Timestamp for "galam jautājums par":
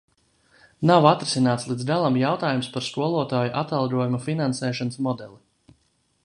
1.89-2.87